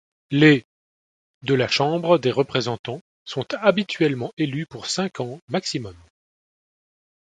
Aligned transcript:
Les 0.31 0.65
de 1.43 1.53
la 1.53 1.67
Chambre 1.67 2.17
des 2.17 2.31
représentants 2.31 3.01
sont 3.23 3.45
habituellement 3.53 4.33
élus 4.35 4.65
pour 4.65 4.87
cinq 4.87 5.19
ans 5.19 5.39
maximum. 5.47 5.95